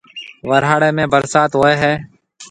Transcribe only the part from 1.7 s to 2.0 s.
ھيََََ